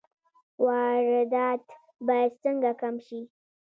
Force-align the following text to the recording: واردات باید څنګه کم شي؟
واردات 0.63 1.63
باید 2.07 2.31
څنګه 2.43 2.71
کم 2.81 2.95
شي؟ 3.07 3.19